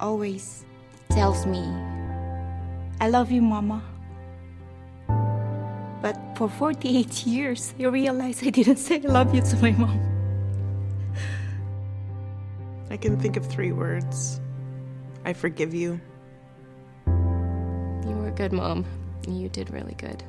always 0.00 0.64
tells 1.10 1.46
me, 1.46 1.62
I 3.00 3.08
love 3.08 3.30
you, 3.30 3.42
Mama. 3.42 3.82
But 6.02 6.16
for 6.36 6.48
48 6.48 7.26
years, 7.26 7.74
I 7.78 7.84
realized 7.84 8.46
I 8.46 8.50
didn't 8.50 8.76
say 8.76 8.96
I 8.96 9.08
love 9.08 9.34
you 9.34 9.42
to 9.42 9.56
my 9.56 9.70
mom. 9.72 10.00
I 12.90 12.96
can 12.96 13.18
think 13.18 13.36
of 13.36 13.46
three 13.46 13.72
words 13.72 14.40
I 15.24 15.32
forgive 15.32 15.74
you. 15.74 16.00
You 17.06 18.14
were 18.14 18.28
a 18.28 18.36
good 18.36 18.52
mom. 18.52 18.84
You 19.26 19.48
did 19.48 19.70
really 19.70 19.94
good. 19.94 20.22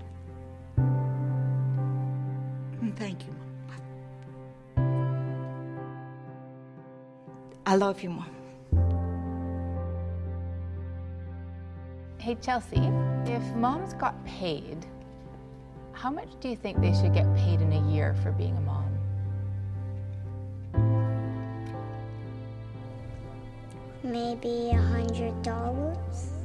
Thank 2.96 3.28
you, 3.28 3.34
Mom. 3.34 3.47
I 7.68 7.76
love 7.76 8.02
you, 8.02 8.12
Mom. 8.12 8.32
Hey, 12.18 12.36
Chelsea, 12.36 12.80
if 13.26 13.44
moms 13.58 13.94
got 13.94 14.16
paid, 14.26 14.86
how 15.92 16.10
much 16.10 16.30
do 16.40 16.48
you 16.48 16.56
think 16.56 16.80
they 16.80 16.94
should 16.94 17.14
get 17.14 17.26
paid 17.36 17.60
in 17.60 17.74
a 17.74 17.92
year 17.92 18.16
for 18.24 18.32
being 18.32 18.56
a 18.56 18.62
mom? 18.62 18.88
Maybe 24.02 24.70
a 24.70 24.82
hundred 24.82 25.42
dollars. 25.42 26.37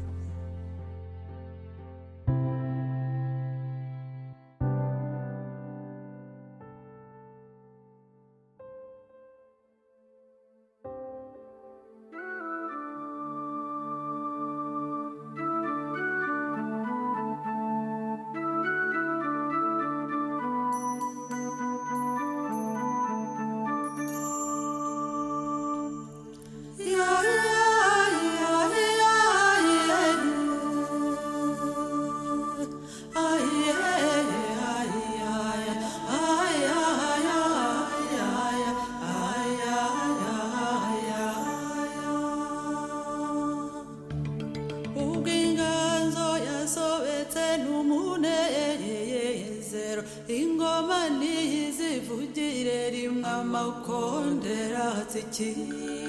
记 55.33 56.02